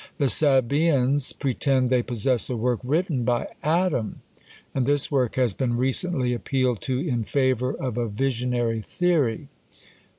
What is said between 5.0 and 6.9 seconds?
work has been recently appealed